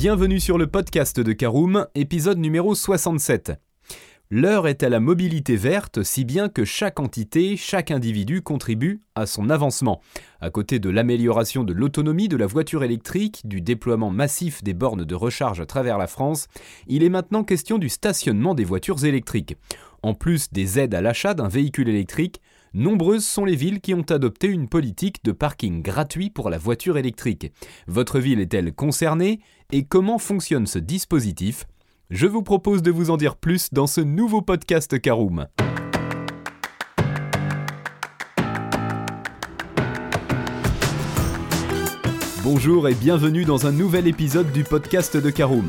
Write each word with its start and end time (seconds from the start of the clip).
Bienvenue 0.00 0.38
sur 0.38 0.58
le 0.58 0.68
podcast 0.68 1.18
de 1.18 1.32
Caroom, 1.32 1.88
épisode 1.96 2.38
numéro 2.38 2.76
67. 2.76 3.54
L'heure 4.30 4.68
est 4.68 4.84
à 4.84 4.88
la 4.88 5.00
mobilité 5.00 5.56
verte, 5.56 6.04
si 6.04 6.24
bien 6.24 6.48
que 6.48 6.64
chaque 6.64 7.00
entité, 7.00 7.56
chaque 7.56 7.90
individu 7.90 8.40
contribue 8.40 9.00
à 9.16 9.26
son 9.26 9.50
avancement. 9.50 10.00
À 10.40 10.50
côté 10.50 10.78
de 10.78 10.88
l'amélioration 10.88 11.64
de 11.64 11.72
l'autonomie 11.72 12.28
de 12.28 12.36
la 12.36 12.46
voiture 12.46 12.84
électrique, 12.84 13.40
du 13.44 13.60
déploiement 13.60 14.10
massif 14.10 14.62
des 14.62 14.72
bornes 14.72 15.04
de 15.04 15.14
recharge 15.16 15.58
à 15.58 15.66
travers 15.66 15.98
la 15.98 16.06
France, 16.06 16.46
il 16.86 17.02
est 17.02 17.08
maintenant 17.08 17.42
question 17.42 17.76
du 17.76 17.88
stationnement 17.88 18.54
des 18.54 18.62
voitures 18.62 19.04
électriques. 19.04 19.56
En 20.04 20.14
plus 20.14 20.52
des 20.52 20.78
aides 20.78 20.94
à 20.94 21.00
l'achat 21.00 21.34
d'un 21.34 21.48
véhicule 21.48 21.88
électrique, 21.88 22.40
nombreuses 22.74 23.24
sont 23.24 23.44
les 23.44 23.56
villes 23.56 23.80
qui 23.80 23.94
ont 23.94 24.02
adopté 24.02 24.46
une 24.48 24.68
politique 24.68 25.24
de 25.24 25.32
parking 25.32 25.82
gratuit 25.82 26.30
pour 26.30 26.50
la 26.50 26.58
voiture 26.58 26.98
électrique. 26.98 27.52
Votre 27.86 28.18
ville 28.18 28.40
est-elle 28.40 28.72
concernée 28.72 29.40
et 29.72 29.84
comment 29.84 30.18
fonctionne 30.18 30.66
ce 30.66 30.78
dispositif? 30.78 31.66
Je 32.10 32.26
vous 32.26 32.42
propose 32.42 32.82
de 32.82 32.90
vous 32.90 33.10
en 33.10 33.16
dire 33.16 33.36
plus 33.36 33.72
dans 33.72 33.86
ce 33.86 34.00
nouveau 34.00 34.42
podcast 34.42 35.00
Caroom. 35.00 35.46
Bonjour 42.50 42.88
et 42.88 42.94
bienvenue 42.94 43.44
dans 43.44 43.66
un 43.66 43.72
nouvel 43.72 44.06
épisode 44.06 44.50
du 44.52 44.64
podcast 44.64 45.18
de 45.18 45.28
Caroom, 45.28 45.68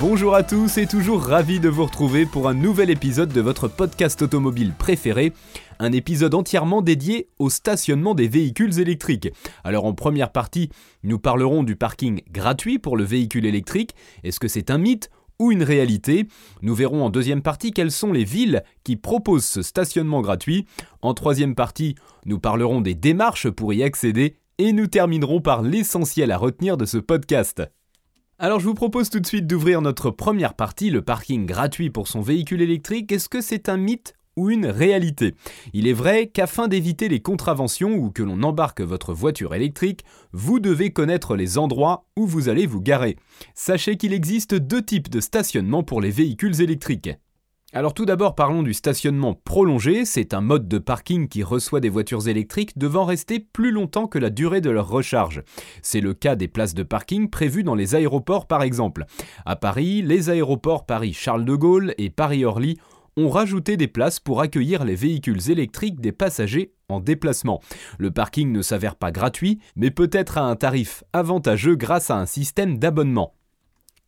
Bonjour 0.00 0.36
à 0.36 0.44
tous 0.44 0.78
et 0.78 0.86
toujours 0.86 1.20
ravi 1.22 1.58
de 1.58 1.68
vous 1.68 1.84
retrouver 1.84 2.24
pour 2.24 2.48
un 2.48 2.54
nouvel 2.54 2.88
épisode 2.88 3.32
de 3.32 3.40
votre 3.40 3.66
podcast 3.66 4.22
automobile 4.22 4.72
préféré, 4.78 5.32
un 5.80 5.90
épisode 5.90 6.34
entièrement 6.34 6.82
dédié 6.82 7.30
au 7.40 7.50
stationnement 7.50 8.14
des 8.14 8.28
véhicules 8.28 8.78
électriques. 8.78 9.28
Alors 9.64 9.86
en 9.86 9.94
première 9.94 10.30
partie, 10.30 10.70
nous 11.02 11.18
parlerons 11.18 11.64
du 11.64 11.74
parking 11.74 12.20
gratuit 12.30 12.78
pour 12.78 12.96
le 12.96 13.02
véhicule 13.02 13.44
électrique. 13.44 13.96
Est-ce 14.22 14.38
que 14.38 14.46
c'est 14.46 14.70
un 14.70 14.78
mythe 14.78 15.10
ou 15.40 15.50
une 15.50 15.64
réalité? 15.64 16.28
Nous 16.62 16.76
verrons 16.76 17.04
en 17.04 17.10
deuxième 17.10 17.42
partie 17.42 17.72
quelles 17.72 17.90
sont 17.90 18.12
les 18.12 18.24
villes 18.24 18.62
qui 18.84 18.94
proposent 18.94 19.46
ce 19.46 19.62
stationnement 19.62 20.20
gratuit. 20.20 20.64
En 21.02 21.12
troisième 21.12 21.56
partie, 21.56 21.96
nous 22.24 22.38
parlerons 22.38 22.82
des 22.82 22.94
démarches 22.94 23.50
pour 23.50 23.72
y 23.72 23.82
accéder 23.82 24.36
et 24.58 24.72
nous 24.72 24.86
terminerons 24.86 25.40
par 25.40 25.62
l'essentiel 25.62 26.30
à 26.30 26.38
retenir 26.38 26.76
de 26.76 26.84
ce 26.84 26.98
podcast. 26.98 27.62
Alors 28.40 28.60
je 28.60 28.66
vous 28.66 28.74
propose 28.74 29.10
tout 29.10 29.18
de 29.18 29.26
suite 29.26 29.48
d'ouvrir 29.48 29.82
notre 29.82 30.12
première 30.12 30.54
partie, 30.54 30.90
le 30.90 31.02
parking 31.02 31.44
gratuit 31.44 31.90
pour 31.90 32.06
son 32.06 32.20
véhicule 32.20 32.62
électrique. 32.62 33.10
Est-ce 33.10 33.28
que 33.28 33.40
c'est 33.40 33.68
un 33.68 33.76
mythe 33.76 34.14
ou 34.36 34.48
une 34.48 34.66
réalité? 34.66 35.34
Il 35.72 35.88
est 35.88 35.92
vrai 35.92 36.28
qu'afin 36.28 36.68
d'éviter 36.68 37.08
les 37.08 37.18
contraventions 37.18 37.96
ou 37.96 38.12
que 38.12 38.22
l'on 38.22 38.44
embarque 38.44 38.80
votre 38.80 39.12
voiture 39.12 39.56
électrique, 39.56 40.04
vous 40.30 40.60
devez 40.60 40.92
connaître 40.92 41.34
les 41.34 41.58
endroits 41.58 42.06
où 42.16 42.26
vous 42.26 42.48
allez 42.48 42.66
vous 42.66 42.80
garer. 42.80 43.16
Sachez 43.56 43.96
qu'il 43.96 44.12
existe 44.12 44.54
deux 44.54 44.82
types 44.82 45.10
de 45.10 45.18
stationnement 45.18 45.82
pour 45.82 46.00
les 46.00 46.10
véhicules 46.10 46.60
électriques. 46.60 47.10
Alors 47.74 47.92
tout 47.92 48.06
d'abord 48.06 48.34
parlons 48.34 48.62
du 48.62 48.72
stationnement 48.72 49.34
prolongé, 49.34 50.06
c'est 50.06 50.32
un 50.32 50.40
mode 50.40 50.68
de 50.68 50.78
parking 50.78 51.28
qui 51.28 51.42
reçoit 51.42 51.80
des 51.80 51.90
voitures 51.90 52.26
électriques 52.26 52.78
devant 52.78 53.04
rester 53.04 53.40
plus 53.40 53.72
longtemps 53.72 54.06
que 54.06 54.18
la 54.18 54.30
durée 54.30 54.62
de 54.62 54.70
leur 54.70 54.88
recharge. 54.88 55.42
C'est 55.82 56.00
le 56.00 56.14
cas 56.14 56.34
des 56.34 56.48
places 56.48 56.72
de 56.72 56.82
parking 56.82 57.28
prévues 57.28 57.64
dans 57.64 57.74
les 57.74 57.94
aéroports 57.94 58.46
par 58.46 58.62
exemple. 58.62 59.04
À 59.44 59.54
Paris, 59.54 60.00
les 60.00 60.30
aéroports 60.30 60.86
Paris-Charles 60.86 61.44
de 61.44 61.54
Gaulle 61.54 61.94
et 61.98 62.08
Paris-Orly 62.08 62.78
ont 63.18 63.28
rajouté 63.28 63.76
des 63.76 63.88
places 63.88 64.18
pour 64.18 64.40
accueillir 64.40 64.84
les 64.84 64.94
véhicules 64.94 65.50
électriques 65.50 66.00
des 66.00 66.12
passagers 66.12 66.72
en 66.88 67.00
déplacement. 67.00 67.60
Le 67.98 68.10
parking 68.10 68.50
ne 68.50 68.62
s'avère 68.62 68.96
pas 68.96 69.12
gratuit, 69.12 69.58
mais 69.76 69.90
peut 69.90 70.10
être 70.12 70.38
à 70.38 70.42
un 70.42 70.56
tarif 70.56 71.04
avantageux 71.12 71.76
grâce 71.76 72.10
à 72.10 72.16
un 72.16 72.26
système 72.26 72.78
d'abonnement. 72.78 73.34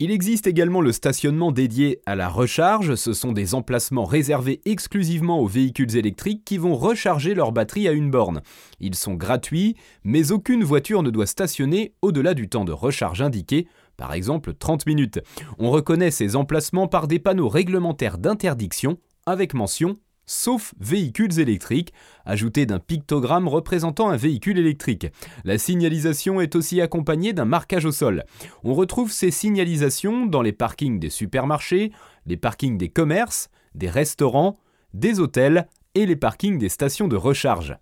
Il 0.02 0.10
existe 0.12 0.46
également 0.46 0.80
le 0.80 0.92
stationnement 0.92 1.52
dédié 1.52 2.00
à 2.06 2.16
la 2.16 2.30
recharge, 2.30 2.94
ce 2.94 3.12
sont 3.12 3.32
des 3.32 3.54
emplacements 3.54 4.06
réservés 4.06 4.62
exclusivement 4.64 5.40
aux 5.40 5.46
véhicules 5.46 5.94
électriques 5.94 6.42
qui 6.42 6.56
vont 6.56 6.74
recharger 6.74 7.34
leur 7.34 7.52
batterie 7.52 7.86
à 7.86 7.92
une 7.92 8.10
borne. 8.10 8.40
Ils 8.80 8.94
sont 8.94 9.12
gratuits, 9.12 9.76
mais 10.02 10.32
aucune 10.32 10.64
voiture 10.64 11.02
ne 11.02 11.10
doit 11.10 11.26
stationner 11.26 11.92
au-delà 12.00 12.32
du 12.32 12.48
temps 12.48 12.64
de 12.64 12.72
recharge 12.72 13.20
indiqué, 13.20 13.68
par 13.98 14.14
exemple 14.14 14.54
30 14.54 14.86
minutes. 14.86 15.20
On 15.58 15.70
reconnaît 15.70 16.10
ces 16.10 16.34
emplacements 16.34 16.88
par 16.88 17.06
des 17.06 17.18
panneaux 17.18 17.50
réglementaires 17.50 18.16
d'interdiction 18.16 18.96
avec 19.26 19.52
mention 19.52 19.96
sauf 20.30 20.74
véhicules 20.78 21.40
électriques, 21.40 21.92
ajouté 22.24 22.64
d'un 22.64 22.78
pictogramme 22.78 23.48
représentant 23.48 24.10
un 24.10 24.16
véhicule 24.16 24.58
électrique. 24.58 25.08
La 25.44 25.58
signalisation 25.58 26.40
est 26.40 26.54
aussi 26.54 26.80
accompagnée 26.80 27.32
d'un 27.32 27.44
marquage 27.44 27.84
au 27.84 27.90
sol. 27.90 28.24
On 28.62 28.74
retrouve 28.74 29.10
ces 29.10 29.32
signalisations 29.32 30.26
dans 30.26 30.42
les 30.42 30.52
parkings 30.52 31.00
des 31.00 31.10
supermarchés, 31.10 31.90
les 32.26 32.36
parkings 32.36 32.78
des 32.78 32.88
commerces, 32.88 33.50
des 33.74 33.90
restaurants, 33.90 34.58
des 34.94 35.18
hôtels 35.18 35.66
et 35.96 36.06
les 36.06 36.16
parkings 36.16 36.58
des 36.58 36.68
stations 36.68 37.08
de 37.08 37.16
recharge. 37.16 37.76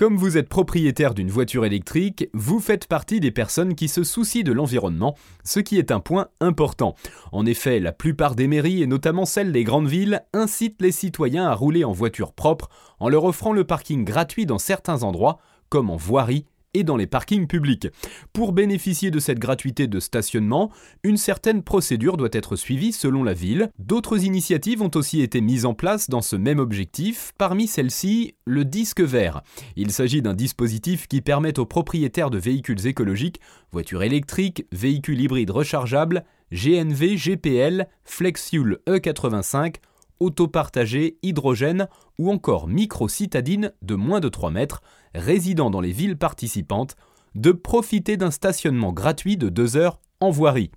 Comme 0.00 0.16
vous 0.16 0.38
êtes 0.38 0.48
propriétaire 0.48 1.12
d'une 1.12 1.28
voiture 1.28 1.66
électrique, 1.66 2.30
vous 2.32 2.58
faites 2.58 2.86
partie 2.86 3.20
des 3.20 3.30
personnes 3.30 3.74
qui 3.74 3.86
se 3.86 4.02
soucient 4.02 4.42
de 4.42 4.50
l'environnement, 4.50 5.14
ce 5.44 5.60
qui 5.60 5.76
est 5.76 5.90
un 5.90 6.00
point 6.00 6.28
important. 6.40 6.94
En 7.32 7.44
effet, 7.44 7.80
la 7.80 7.92
plupart 7.92 8.34
des 8.34 8.46
mairies, 8.46 8.82
et 8.82 8.86
notamment 8.86 9.26
celles 9.26 9.52
des 9.52 9.62
grandes 9.62 9.88
villes, 9.88 10.22
incitent 10.32 10.80
les 10.80 10.90
citoyens 10.90 11.48
à 11.48 11.54
rouler 11.54 11.84
en 11.84 11.92
voiture 11.92 12.32
propre 12.32 12.70
en 12.98 13.10
leur 13.10 13.24
offrant 13.24 13.52
le 13.52 13.64
parking 13.64 14.06
gratuit 14.06 14.46
dans 14.46 14.56
certains 14.56 15.02
endroits, 15.02 15.38
comme 15.68 15.90
en 15.90 15.96
voirie 15.96 16.46
et 16.74 16.84
dans 16.84 16.96
les 16.96 17.06
parkings 17.06 17.46
publics. 17.46 17.88
Pour 18.32 18.52
bénéficier 18.52 19.10
de 19.10 19.18
cette 19.18 19.38
gratuité 19.38 19.86
de 19.86 20.00
stationnement, 20.00 20.70
une 21.02 21.16
certaine 21.16 21.62
procédure 21.62 22.16
doit 22.16 22.28
être 22.32 22.56
suivie 22.56 22.92
selon 22.92 23.24
la 23.24 23.34
ville. 23.34 23.70
D'autres 23.78 24.24
initiatives 24.24 24.82
ont 24.82 24.90
aussi 24.94 25.20
été 25.20 25.40
mises 25.40 25.66
en 25.66 25.74
place 25.74 26.08
dans 26.08 26.22
ce 26.22 26.36
même 26.36 26.58
objectif, 26.58 27.32
parmi 27.38 27.66
celles-ci 27.66 28.34
le 28.44 28.64
disque 28.64 29.00
vert. 29.00 29.42
Il 29.76 29.90
s'agit 29.90 30.22
d'un 30.22 30.34
dispositif 30.34 31.08
qui 31.08 31.20
permet 31.20 31.58
aux 31.58 31.66
propriétaires 31.66 32.30
de 32.30 32.38
véhicules 32.38 32.86
écologiques, 32.86 33.40
voitures 33.72 34.02
électriques, 34.02 34.66
véhicules 34.72 35.20
hybrides 35.20 35.50
rechargeables, 35.50 36.24
GNV, 36.52 37.16
GPL, 37.16 37.86
FlexFuel 38.04 38.78
E85, 38.88 39.76
autopartagé, 40.20 41.18
hydrogène 41.22 41.88
ou 42.18 42.30
encore 42.30 42.68
micro-citadine 42.68 43.72
de 43.82 43.94
moins 43.94 44.20
de 44.20 44.28
3 44.28 44.50
mètres, 44.50 44.82
résidant 45.14 45.70
dans 45.70 45.80
les 45.80 45.92
villes 45.92 46.18
participantes, 46.18 46.96
de 47.34 47.52
profiter 47.52 48.16
d'un 48.16 48.30
stationnement 48.30 48.92
gratuit 48.92 49.36
de 49.36 49.48
2 49.48 49.76
heures 49.76 50.00
en 50.20 50.30
voirie. 50.30 50.70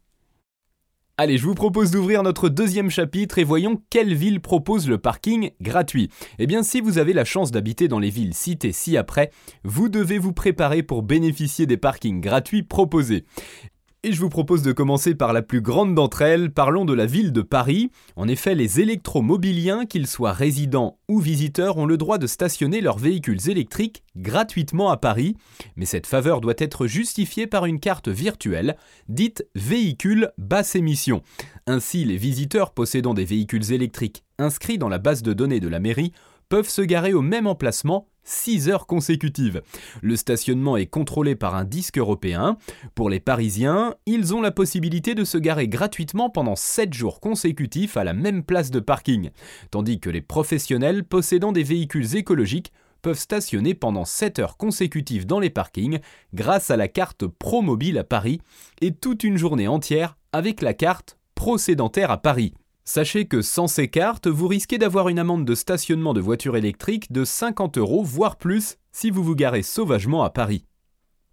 Allez, 1.16 1.38
je 1.38 1.46
vous 1.46 1.54
propose 1.54 1.92
d'ouvrir 1.92 2.24
notre 2.24 2.50
deuxième 2.50 2.90
chapitre 2.90 3.38
et 3.38 3.44
voyons 3.44 3.80
quelle 3.92 4.16
ville 4.16 4.42
propose 4.42 4.90
le 4.90 4.98
parking 4.98 5.52
gratuit. 5.62 6.10
Eh 6.40 6.48
bien, 6.48 6.64
si 6.64 6.81
vous 6.81 6.98
avez 6.98 7.14
la 7.14 7.24
chance 7.24 7.52
d'habiter 7.52 7.88
dans 7.88 8.00
les 8.00 8.10
villes 8.10 8.34
citées 8.34 8.72
ci-après, 8.72 9.30
vous 9.64 9.90
devez 9.90 10.18
vous 10.18 10.34
préparer 10.34 10.81
pour 10.81 11.04
bénéficier 11.04 11.68
des 11.68 11.78
parkings 11.78 12.20
gratuits 12.20 12.64
proposés. 12.64 13.25
Et 14.06 14.12
je 14.12 14.19
vous 14.19 14.28
propose 14.28 14.63
de 14.63 14.74
commencer 14.74 15.16
par 15.16 15.31
la 15.31 15.42
plus 15.42 15.62
grande 15.62 15.95
d'entre 15.95 16.24
elles, 16.24 16.51
parlons 16.51 16.83
de 16.83 16.94
la 16.94 17.06
ville 17.06 17.31
de 17.31 17.42
Paris. 17.42 17.89
En 18.18 18.27
effet, 18.27 18.54
les 18.54 18.81
électromobiliens, 18.81 19.86
qu'ils 19.86 20.07
soient 20.07 20.33
résidents 20.33 21.00
ou 21.07 21.22
visiteurs, 21.22 21.77
ont 21.77 21.86
le 21.86 21.95
droit 21.95 22.18
de 22.18 22.27
stationner 22.27 22.81
leurs 22.81 22.98
véhicules 22.98 23.50
électriques 23.50 24.04
gratuitement 24.18 24.89
à 24.89 24.98
Paris, 24.98 25.38
mais 25.77 25.86
cette 25.86 26.06
faveur 26.06 26.42
doit 26.42 26.54
être 26.57 26.86
justifiée 26.86 27.48
par 27.48 27.66
une 27.66 27.80
carte 27.80 28.10
virtuelle, 28.10 28.75
dite 29.07 29.48
véhicule 29.56 30.33
basse 30.38 30.75
émission. 30.75 31.22
Ainsi, 31.66 32.04
les 32.04 32.18
visiteurs 32.18 32.74
possédant 32.74 33.13
des 33.13 33.24
véhicules 33.24 33.72
électriques 33.72 34.25
inscrits 34.38 34.77
dans 34.77 34.89
la 34.89 35.00
base 35.00 35.24
de 35.24 35.31
données 35.31 35.62
de 35.62 35.69
la 35.69 35.80
mairie 35.80 36.12
peuvent 36.50 36.68
se 36.68 36.81
garer 36.81 37.13
au 37.13 37.22
même 37.22 37.48
emplacement 37.48 38.10
6 38.24 38.70
heures 38.70 38.88
consécutives. 38.88 39.62
Le 40.02 40.16
stationnement 40.16 40.78
est 40.78 40.86
contrôlé 40.86 41.36
par 41.36 41.56
un 41.56 41.66
disque 41.66 41.98
européen. 41.98 42.58
Pour 42.96 43.10
les 43.10 43.20
Parisiens, 43.20 43.96
ils 44.06 44.34
ont 44.34 44.42
la 44.42 44.52
possibilité 44.52 45.16
de 45.16 45.24
se 45.24 45.38
garer 45.38 45.68
gratuitement 45.68 46.30
pendant 46.30 46.56
7 46.56 46.94
jours 46.94 47.20
consécutifs 47.20 47.98
à 47.98 48.04
la 48.04 48.14
même 48.14 48.44
place 48.44 48.72
de 48.72 48.80
parking, 48.80 49.30
tandis 49.72 50.00
que 50.00 50.10
les 50.10 50.22
professionnels 50.22 51.04
possédant 51.04 51.52
des 51.52 51.64
véhicules 51.64 52.16
écologiques 52.16 52.72
peuvent 53.02 53.20
stationner 53.20 53.74
pendant 53.75 54.06
7 54.06 54.40
heures 54.40 54.58
consécutives 54.58 55.28
dans 55.28 55.40
les 55.40 55.50
parkings 55.50 56.00
grâce 56.34 56.72
à 56.72 56.78
la 56.78 56.88
carte 56.88 57.28
ProMobile 57.28 57.98
à 57.98 58.04
Paris 58.04 58.42
et 58.81 58.94
toute 58.94 59.24
une 59.24 59.38
journée 59.38 59.68
entière 59.68 60.18
avec 60.31 60.62
la 60.62 60.74
carte 60.74 61.18
Pro-sédentaire 61.36 62.10
à 62.10 62.22
Paris. 62.22 62.54
Sachez 62.85 63.27
que 63.27 63.41
sans 63.41 63.68
ces 63.68 63.88
cartes, 63.88 64.27
vous 64.27 64.50
risquez 64.50 64.77
d'avoir 64.77 65.07
une 65.07 65.18
amende 65.18 65.45
de 65.45 65.56
stationnement 65.56 66.13
de 66.13 66.19
voitures 66.19 66.57
électriques 66.57 67.13
de 67.13 67.24
50 67.24 67.77
euros, 67.77 68.03
voire 68.03 68.35
plus, 68.35 68.75
si 68.91 69.09
vous 69.09 69.24
vous 69.24 69.35
garez 69.35 69.63
sauvagement 69.63 70.24
à 70.24 70.30
Paris. 70.30 70.65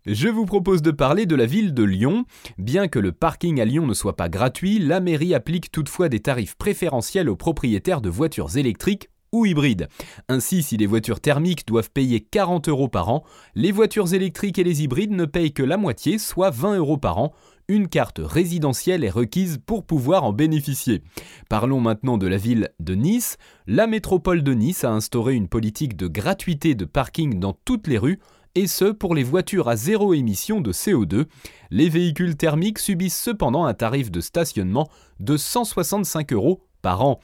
Je 0.07 0.29
vous 0.29 0.47
propose 0.47 0.81
de 0.81 0.93
parler 0.93 1.27
de 1.27 1.35
la 1.35 1.47
ville 1.47 1.75
de 1.75 1.83
Lyon. 1.83 2.25
Bien 2.57 2.87
que 2.87 3.01
le 3.01 3.11
parking 3.11 3.61
à 3.61 3.65
Lyon 3.65 3.89
ne 3.89 3.95
soit 3.95 4.17
pas 4.17 4.29
gratuit, 4.29 4.79
la 4.79 5.01
mairie 5.01 5.35
applique 5.35 5.73
toutefois 5.73 6.09
des 6.09 6.21
tarifs 6.21 6.55
préférentiels 6.55 7.29
aux 7.29 7.37
propriétaires 7.37 8.01
de 8.01 8.11
voitures 8.11 8.57
électriques 8.57 9.11
ou 9.33 9.45
hybrides. 9.45 9.89
Ainsi, 10.29 10.63
si 10.63 10.77
les 10.77 10.87
voitures 10.87 11.21
thermiques 11.21 11.67
doivent 11.67 11.91
payer 11.91 12.21
40 12.21 12.69
euros 12.69 12.89
par 12.89 13.09
an, 13.09 13.25
les 13.55 13.73
voitures 13.73 14.15
électriques 14.15 14.59
et 14.59 14.65
les 14.65 14.83
hybrides 14.83 15.13
ne 15.13 15.25
payent 15.25 15.53
que 15.53 15.63
la 15.63 15.77
moitié, 15.77 16.19
soit 16.19 16.51
20 16.51 16.77
euros 16.77 16.97
par 16.97 17.19
an, 17.19 17.33
une 17.71 17.87
carte 17.87 18.21
résidentielle 18.23 19.05
est 19.05 19.11
requise 19.11 19.61
pour 19.65 19.85
pouvoir 19.85 20.25
en 20.25 20.33
bénéficier. 20.33 21.03
Parlons 21.49 21.81
maintenant 21.81 22.19
de 22.19 22.27
la 22.27 22.37
ville 22.37 22.71
de 22.81 22.97
Nice. 22.97 23.39
La 23.69 23.87
métropole 23.87 24.43
de 24.43 24.53
Nice 24.53 24.83
a 24.83 24.91
instauré 24.91 25.35
une 25.35 25.47
politique 25.47 25.97
de 25.97 26.09
gratuité 26.09 26.75
de 26.75 26.85
parking 26.85 27.39
dans 27.39 27.53
toutes 27.65 27.87
les 27.87 27.97
rues 27.97 28.19
et 28.57 28.67
ce 28.67 28.87
pour 28.87 29.15
les 29.15 29.23
voitures 29.23 29.69
à 29.69 29.77
zéro 29.77 30.15
émission 30.15 30.61
de 30.61 30.73
CO2. 30.73 31.27
Les 31.71 31.89
véhicules 31.89 32.37
thermiques 32.37 32.81
subissent 32.81 33.21
cependant 33.21 33.65
un 33.65 33.75
tarif 33.75 34.11
de 34.11 34.21
stationnement 34.21 34.89
de 35.21 35.37
165 35.37 36.33
euros 36.33 36.67
par 36.83 37.05
an. 37.05 37.21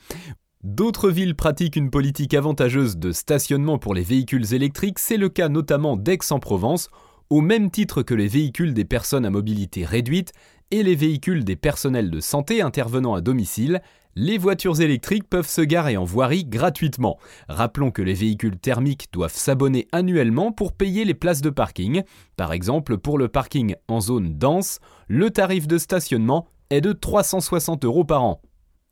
D'autres 0.62 1.10
villes 1.10 1.34
pratiquent 1.34 1.76
une 1.76 1.90
politique 1.90 2.34
avantageuse 2.34 2.98
de 2.98 3.10
stationnement 3.10 3.78
pour 3.78 3.94
les 3.94 4.02
véhicules 4.02 4.54
électriques, 4.54 5.00
c'est 5.00 5.16
le 5.16 5.28
cas 5.28 5.48
notamment 5.48 5.96
d'Aix-en-Provence 5.96 6.88
au 7.31 7.40
même 7.40 7.70
titre 7.70 8.02
que 8.02 8.14
les 8.14 8.28
véhicules 8.28 8.75
des 8.75 8.84
personnes 8.84 9.26
à 9.26 9.31
mobilité 9.31 9.84
réduite 9.84 10.32
et 10.70 10.82
les 10.82 10.94
véhicules 10.94 11.44
des 11.44 11.56
personnels 11.56 12.11
de 12.11 12.20
santé 12.20 12.62
intervenant 12.62 13.14
à 13.14 13.20
domicile, 13.20 13.82
les 14.14 14.38
voitures 14.38 14.81
électriques 14.81 15.28
peuvent 15.28 15.49
se 15.49 15.61
garer 15.61 15.96
en 15.96 16.05
voirie 16.05 16.44
gratuitement. 16.44 17.19
Rappelons 17.49 17.90
que 17.90 18.02
les 18.02 18.14
véhicules 18.14 18.58
thermiques 18.58 19.08
doivent 19.12 19.34
s'abonner 19.34 19.87
annuellement 19.93 20.52
pour 20.52 20.73
payer 20.73 21.05
les 21.05 21.14
places 21.14 21.43
de 21.43 21.50
parking. 21.50 22.02
Par 22.37 22.52
exemple, 22.52 22.96
pour 22.96 23.19
le 23.19 23.29
parking 23.29 23.75
en 23.88 24.00
zone 24.00 24.38
dense, 24.38 24.81
le 25.08 25.31
tarif 25.31 25.67
de 25.67 25.79
stationnement 25.79 26.49
est 26.70 26.81
de 26.81 26.93
360 26.93 27.84
euros 27.84 28.05
par 28.05 28.25
an. 28.25 28.40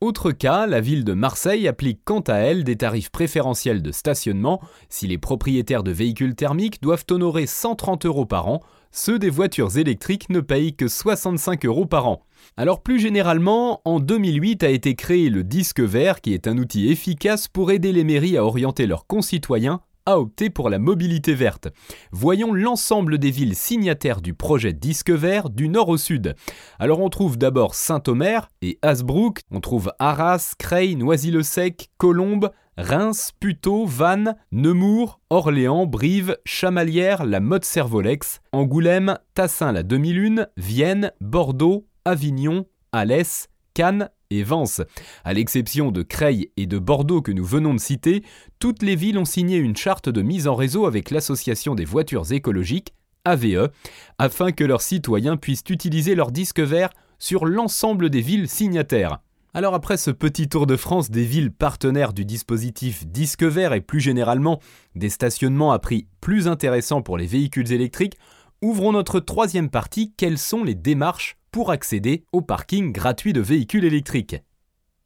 Autre 0.04 0.32
cas, 0.32 0.66
la 0.66 0.82
ville 0.82 1.02
de 1.02 1.14
Marseille 1.14 1.66
applique 1.66 2.00
quant 2.04 2.20
à 2.20 2.34
elle 2.34 2.62
des 2.62 2.76
tarifs 2.76 3.08
préférentiels 3.08 3.80
de 3.80 3.90
stationnement. 3.90 4.60
Si 4.90 5.06
les 5.06 5.16
propriétaires 5.16 5.82
de 5.82 5.92
véhicules 5.92 6.34
thermiques 6.34 6.82
doivent 6.82 7.06
honorer 7.10 7.46
130 7.46 8.04
euros 8.04 8.26
par 8.26 8.48
an, 8.48 8.60
ceux 8.92 9.18
des 9.18 9.30
voitures 9.30 9.78
électriques 9.78 10.28
ne 10.28 10.40
payent 10.40 10.76
que 10.76 10.88
65 10.88 11.64
euros 11.64 11.86
par 11.86 12.06
an. 12.06 12.20
Alors 12.58 12.82
plus 12.82 13.00
généralement, 13.00 13.80
en 13.86 13.98
2008 13.98 14.62
a 14.64 14.68
été 14.68 14.94
créé 14.94 15.30
le 15.30 15.42
disque 15.42 15.80
vert 15.80 16.20
qui 16.20 16.34
est 16.34 16.48
un 16.48 16.58
outil 16.58 16.90
efficace 16.90 17.48
pour 17.48 17.70
aider 17.70 17.90
les 17.90 18.04
mairies 18.04 18.36
à 18.36 18.44
orienter 18.44 18.86
leurs 18.86 19.06
concitoyens 19.06 19.80
a 20.06 20.18
opté 20.18 20.50
pour 20.50 20.70
la 20.70 20.78
mobilité 20.78 21.34
verte. 21.34 21.68
Voyons 22.12 22.52
l'ensemble 22.52 23.18
des 23.18 23.30
villes 23.30 23.56
signataires 23.56 24.20
du 24.20 24.34
projet 24.34 24.72
Disque 24.72 25.10
Vert 25.10 25.50
du 25.50 25.68
nord 25.68 25.88
au 25.88 25.96
sud. 25.96 26.34
Alors 26.78 27.00
on 27.00 27.08
trouve 27.08 27.38
d'abord 27.38 27.74
Saint-Omer 27.74 28.48
et 28.62 28.78
Hasbrook, 28.82 29.40
on 29.50 29.60
trouve 29.60 29.92
Arras, 29.98 30.54
Creil, 30.58 30.96
Noisy-le-Sec, 30.96 31.88
Colombes, 31.98 32.50
Reims, 32.76 33.30
Puteaux, 33.38 33.86
Vannes, 33.86 34.36
Nemours, 34.52 35.20
Orléans, 35.30 35.86
Brive, 35.86 36.36
Chamalières, 36.44 37.24
la 37.24 37.40
Motte 37.40 37.64
Servolex, 37.64 38.40
Angoulême, 38.52 39.18
Tassin 39.34 39.72
la 39.72 39.82
Demi-Lune, 39.82 40.48
Vienne, 40.56 41.12
Bordeaux, 41.20 41.86
Avignon, 42.04 42.66
Alès, 42.92 43.48
Cannes 43.74 44.10
et 44.30 44.42
Vence. 44.42 44.82
À 45.24 45.32
l'exception 45.32 45.90
de 45.90 46.02
Creil 46.02 46.50
et 46.56 46.66
de 46.66 46.78
Bordeaux 46.78 47.22
que 47.22 47.32
nous 47.32 47.44
venons 47.44 47.74
de 47.74 47.80
citer, 47.80 48.22
toutes 48.58 48.82
les 48.82 48.96
villes 48.96 49.18
ont 49.18 49.24
signé 49.24 49.58
une 49.58 49.76
charte 49.76 50.08
de 50.08 50.22
mise 50.22 50.48
en 50.48 50.54
réseau 50.54 50.86
avec 50.86 51.10
l'Association 51.10 51.74
des 51.74 51.84
voitures 51.84 52.32
écologiques, 52.32 52.94
AVE, 53.24 53.70
afin 54.18 54.52
que 54.52 54.64
leurs 54.64 54.82
citoyens 54.82 55.36
puissent 55.36 55.64
utiliser 55.68 56.14
leur 56.14 56.30
disque 56.30 56.60
vert 56.60 56.90
sur 57.18 57.46
l'ensemble 57.46 58.10
des 58.10 58.20
villes 58.20 58.48
signataires. 58.48 59.20
Alors 59.56 59.74
après 59.74 59.96
ce 59.96 60.10
petit 60.10 60.48
tour 60.48 60.66
de 60.66 60.76
France 60.76 61.12
des 61.12 61.24
villes 61.24 61.52
partenaires 61.52 62.12
du 62.12 62.24
dispositif 62.24 63.06
disque 63.06 63.44
vert 63.44 63.72
et 63.72 63.80
plus 63.80 64.00
généralement 64.00 64.58
des 64.96 65.10
stationnements 65.10 65.70
à 65.70 65.78
prix 65.78 66.08
plus 66.20 66.48
intéressants 66.48 67.02
pour 67.02 67.16
les 67.16 67.26
véhicules 67.26 67.72
électriques, 67.72 68.18
ouvrons 68.62 68.90
notre 68.90 69.20
troisième 69.20 69.70
partie, 69.70 70.12
quelles 70.16 70.38
sont 70.38 70.64
les 70.64 70.74
démarches 70.74 71.36
pour 71.54 71.70
accéder 71.70 72.24
au 72.32 72.40
parking 72.40 72.90
gratuit 72.90 73.32
de 73.32 73.40
véhicules 73.40 73.84
électriques. 73.84 74.34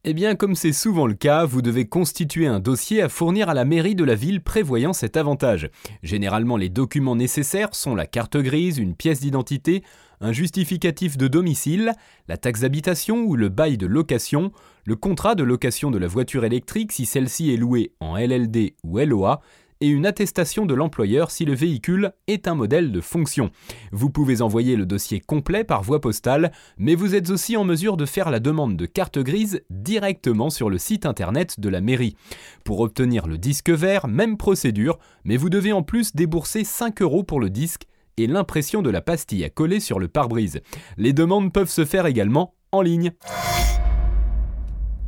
Eh 0.03 0.15
bien, 0.15 0.33
comme 0.33 0.55
c'est 0.55 0.73
souvent 0.73 1.05
le 1.05 1.13
cas, 1.13 1.45
vous 1.45 1.61
devez 1.61 1.85
constituer 1.85 2.47
un 2.47 2.59
dossier 2.59 3.03
à 3.03 3.07
fournir 3.07 3.49
à 3.49 3.53
la 3.53 3.65
mairie 3.65 3.93
de 3.93 4.03
la 4.03 4.15
ville 4.15 4.41
prévoyant 4.41 4.91
cet 4.91 5.15
avantage. 5.15 5.69
Généralement, 6.01 6.57
les 6.57 6.69
documents 6.69 7.15
nécessaires 7.15 7.75
sont 7.75 7.93
la 7.93 8.07
carte 8.07 8.35
grise, 8.35 8.79
une 8.79 8.95
pièce 8.95 9.19
d'identité, 9.19 9.83
un 10.21 10.31
justificatif 10.31 11.17
de 11.17 11.27
domicile, 11.27 11.93
la 12.27 12.37
taxe 12.37 12.61
d'habitation 12.61 13.25
ou 13.25 13.35
le 13.35 13.49
bail 13.49 13.77
de 13.77 13.85
location, 13.85 14.51
le 14.85 14.95
contrat 14.95 15.35
de 15.35 15.43
location 15.43 15.91
de 15.91 15.99
la 15.99 16.07
voiture 16.07 16.45
électrique 16.45 16.93
si 16.93 17.05
celle-ci 17.05 17.53
est 17.53 17.57
louée 17.57 17.91
en 17.99 18.17
LLD 18.17 18.73
ou 18.83 18.97
LOA, 18.97 19.39
et 19.81 19.87
une 19.87 20.05
attestation 20.05 20.65
de 20.65 20.73
l'employeur 20.73 21.31
si 21.31 21.45
le 21.45 21.53
véhicule 21.53 22.11
est 22.27 22.47
un 22.47 22.55
modèle 22.55 22.91
de 22.91 23.01
fonction. 23.01 23.49
Vous 23.91 24.09
pouvez 24.09 24.41
envoyer 24.41 24.75
le 24.75 24.85
dossier 24.85 25.19
complet 25.19 25.63
par 25.63 25.83
voie 25.83 26.01
postale, 26.01 26.51
mais 26.77 26.95
vous 26.95 27.15
êtes 27.15 27.29
aussi 27.29 27.55
en 27.57 27.63
mesure 27.63 27.97
de 27.97 28.05
faire 28.05 28.29
la 28.29 28.39
demande 28.39 28.75
de 28.75 28.85
carte 28.85 29.19
grise 29.19 29.61
directement 29.69 30.49
sur 30.49 30.69
le 30.69 30.77
site 30.77 31.05
internet 31.05 31.59
de 31.59 31.69
la 31.69 31.81
mairie. 31.81 32.15
Pour 32.63 32.79
obtenir 32.81 33.27
le 33.27 33.37
disque 33.37 33.69
vert, 33.69 34.07
même 34.07 34.37
procédure, 34.37 34.99
mais 35.23 35.37
vous 35.37 35.49
devez 35.49 35.71
en 35.71 35.83
plus 35.83 36.15
débourser 36.15 36.63
5 36.63 37.01
euros 37.01 37.23
pour 37.23 37.39
le 37.39 37.49
disque 37.49 37.83
et 38.17 38.27
l'impression 38.27 38.81
de 38.81 38.89
la 38.89 39.01
pastille 39.01 39.45
à 39.45 39.49
coller 39.49 39.79
sur 39.79 39.99
le 39.99 40.07
pare-brise. 40.07 40.61
Les 40.97 41.13
demandes 41.13 41.53
peuvent 41.53 41.69
se 41.69 41.85
faire 41.85 42.05
également 42.05 42.53
en 42.71 42.81
ligne. 42.81 43.13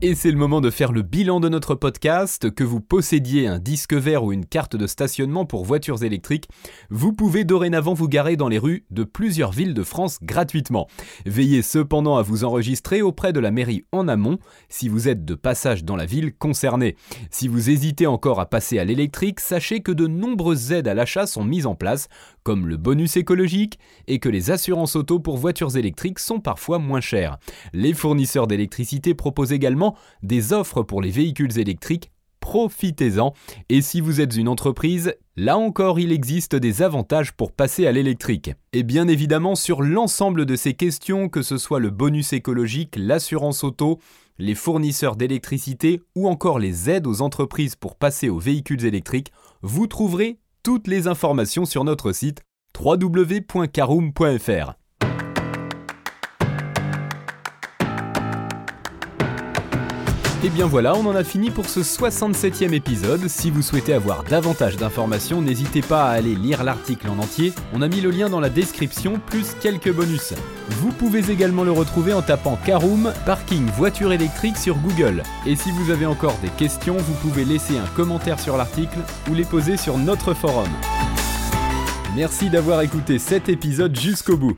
Et 0.04 0.16
c'est 0.16 0.32
le 0.32 0.38
moment 0.38 0.62
de 0.62 0.72
faire 0.72 0.94
le 0.94 1.04
bilan 1.04 1.40
de 1.40 1.48
notre 1.48 1.76
podcast. 1.76 2.50
Que 2.50 2.64
vous 2.64 2.82
possédiez 2.82 3.46
un 3.46 3.60
disque 3.60 3.94
vert 3.94 4.24
ou 4.24 4.34
une 4.34 4.48
carte 4.48 4.76
de 4.76 4.88
stationnement 4.88 5.46
pour 5.46 5.64
voitures 5.64 6.04
électriques, 6.04 6.50
vous 6.90 7.14
pouvez 7.14 7.44
dorénavant 7.44 7.94
vous 7.94 8.08
garer 8.08 8.36
dans 8.36 8.48
les 8.48 8.58
rues 8.58 8.84
de 8.90 9.04
plusieurs 9.04 9.52
villes 9.52 9.76
de 9.76 9.84
France 9.84 10.18
gratuitement. 10.24 10.88
Veillez 11.28 11.62
cependant 11.62 12.18
à 12.18 12.24
vous 12.24 12.44
enregistrer 12.44 13.04
auprès 13.04 13.32
de 13.32 13.40
la 13.40 13.52
mairie 13.52 13.86
en 13.92 14.08
amont 14.08 14.40
si 14.70 14.90
vous 14.90 15.08
êtes 15.08 15.24
de 15.24 15.36
passage 15.36 15.84
dans 15.84 15.96
la 15.96 16.08
ville 16.08 16.34
concernée. 16.34 16.96
Si 17.30 17.48
vous 17.48 17.70
hésitez 17.70 18.08
encore 18.08 18.40
à 18.40 18.50
passer 18.50 18.80
à 18.80 18.86
l'électrique, 18.86 19.40
sachez 19.40 19.82
que 19.82 19.92
de 19.92 20.08
nombreuses 20.08 20.72
aides 20.72 20.88
à 20.88 20.96
l'achat 20.96 21.28
sont 21.28 21.44
mises 21.44 21.68
en 21.68 21.76
place, 21.76 22.08
comme 22.44 22.68
le 22.68 22.78
bonus 22.78 23.18
écologique, 23.18 23.80
et 24.08 24.20
que 24.20 24.30
les 24.30 24.52
assurances 24.52 24.96
auto 24.96 25.20
pour 25.20 25.38
voitures 25.38 25.78
électriques 25.78 26.20
sont 26.20 26.40
parfois 26.40 26.80
moins 26.80 27.02
chères. 27.02 27.38
Les 27.74 27.94
fournisseurs 27.94 28.48
d'électricité 28.48 29.14
proposent 29.14 29.54
également 29.54 29.96
des 30.24 30.54
offres 30.54 30.84
pour 30.84 31.02
les 31.02 31.12
véhicules 31.12 31.60
électriques, 31.60 32.12
profitez-en. 32.42 33.34
Et 33.70 33.82
si 33.82 34.02
vous 34.02 34.20
êtes 34.20 34.36
une 34.36 34.50
entreprise, 34.50 35.14
là 35.38 35.58
encore 35.58 36.00
il 36.00 36.12
existe 36.12 36.56
des 36.56 36.82
avantages 36.82 37.32
pour 37.32 37.54
passer 37.54 37.88
à 37.88 37.94
l'électrique. 37.94 38.52
Et 38.74 38.84
bien 38.84 39.08
évidemment 39.08 39.56
sur 39.56 39.82
l'ensemble 39.82 40.46
de 40.46 40.58
ces 40.58 40.74
questions, 40.74 41.30
que 41.30 41.44
ce 41.44 41.58
soit 41.58 41.80
le 41.80 41.92
bonus 41.92 42.34
écologique, 42.34 42.96
l'assurance 42.98 43.64
auto, 43.64 44.00
les 44.38 44.56
fournisseurs 44.56 45.16
d'électricité 45.16 46.02
ou 46.16 46.28
encore 46.28 46.60
les 46.60 46.90
aides 46.90 47.08
aux 47.08 47.22
entreprises 47.22 47.76
pour 47.76 47.96
passer 47.96 48.28
aux 48.28 48.40
véhicules 48.40 48.86
électriques, 48.86 49.32
vous 49.62 49.88
trouverez 49.88 50.40
toutes 50.64 50.88
les 50.88 51.08
informations 51.08 51.66
sur 51.66 51.84
notre 51.84 52.12
site 52.12 52.44
www.caroom.fr. 52.80 54.81
Et 60.44 60.50
bien 60.50 60.66
voilà, 60.66 60.96
on 60.96 61.06
en 61.06 61.16
a 61.16 61.24
fini 61.24 61.52
pour 61.52 61.70
ce 61.70 61.82
67e 61.82 62.74
épisode. 62.74 63.28
Si 63.28 63.52
vous 63.52 63.62
souhaitez 63.62 63.94
avoir 63.94 64.24
davantage 64.24 64.76
d'informations, 64.76 65.40
n'hésitez 65.40 65.84
pas 65.84 66.06
à 66.06 66.14
aller 66.14 66.34
lire 66.34 66.64
l'article 66.64 67.10
en 67.10 67.20
entier. 67.20 67.54
On 67.74 67.84
a 67.84 67.88
mis 67.88 68.02
le 68.02 68.10
lien 68.10 68.28
dans 68.28 68.40
la 68.40 68.50
description, 68.50 69.22
plus 69.28 69.56
quelques 69.62 69.94
bonus. 69.94 70.34
Vous 70.70 70.92
pouvez 70.94 71.30
également 71.30 71.64
le 71.64 71.72
retrouver 71.72 72.12
en 72.14 72.24
tapant 72.24 72.58
Caroom 72.66 73.14
Parking 73.24 73.68
Voiture 73.78 74.14
électrique 74.14 74.58
sur 74.58 74.78
Google. 74.78 75.22
Et 75.46 75.56
si 75.56 75.70
vous 75.74 75.92
avez 75.92 76.08
encore 76.08 76.38
des 76.42 76.50
questions, 76.50 76.98
vous 76.98 77.14
pouvez 77.22 77.46
laisser 77.46 77.78
un 77.78 77.88
commentaire 77.96 78.40
sur 78.40 78.58
l'article 78.58 78.98
ou 79.30 79.36
les 79.36 79.46
poser 79.46 79.78
sur 79.78 80.00
notre 80.00 80.34
forum. 80.34 80.70
Merci 82.16 82.50
d'avoir 82.50 82.82
écouté 82.82 83.20
cet 83.20 83.48
épisode 83.48 83.96
jusqu'au 83.96 84.38
bout. 84.38 84.58